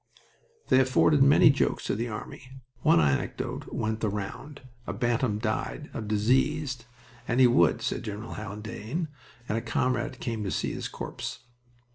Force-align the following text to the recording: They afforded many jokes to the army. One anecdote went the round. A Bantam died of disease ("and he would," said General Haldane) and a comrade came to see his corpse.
They 0.69 0.79
afforded 0.79 1.21
many 1.21 1.51
jokes 1.51 1.83
to 1.83 1.93
the 1.93 2.07
army. 2.07 2.53
One 2.81 2.99
anecdote 2.99 3.71
went 3.71 3.99
the 3.99 4.09
round. 4.09 4.61
A 4.87 4.93
Bantam 4.93 5.37
died 5.37 5.91
of 5.93 6.07
disease 6.07 6.79
("and 7.27 7.39
he 7.39 7.45
would," 7.45 7.83
said 7.83 8.01
General 8.01 8.33
Haldane) 8.33 9.09
and 9.47 9.57
a 9.59 9.61
comrade 9.61 10.19
came 10.19 10.43
to 10.43 10.49
see 10.49 10.73
his 10.73 10.87
corpse. 10.87 11.41